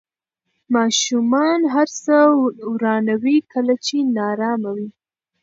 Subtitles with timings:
[0.75, 2.15] ماشومان هر څه
[2.71, 4.89] ورانوي کله چې نارامه وي.